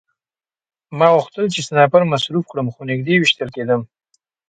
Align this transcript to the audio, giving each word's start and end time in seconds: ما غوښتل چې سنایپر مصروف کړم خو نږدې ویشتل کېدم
ما 0.97 1.07
غوښتل 1.15 1.45
چې 1.53 1.61
سنایپر 1.67 2.01
مصروف 2.11 2.43
کړم 2.51 2.67
خو 2.73 2.79
نږدې 2.89 3.15
ویشتل 3.17 3.49
کېدم 3.55 3.81